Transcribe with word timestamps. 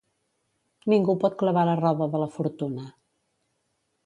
Ningú 0.93 1.15
pot 1.25 1.37
clavar 1.43 1.67
la 1.71 1.77
roda 1.83 2.09
de 2.17 2.23
la 2.25 2.31
fortuna. 2.39 2.89